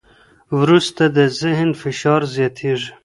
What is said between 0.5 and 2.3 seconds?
وروسته د ذهن فشار